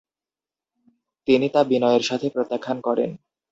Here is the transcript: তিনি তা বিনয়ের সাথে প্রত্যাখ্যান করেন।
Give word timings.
তিনি 1.27 1.47
তা 1.49 1.61
বিনয়ের 1.63 2.03
সাথে 2.09 2.27
প্রত্যাখ্যান 2.29 2.77
করেন। 2.81 3.11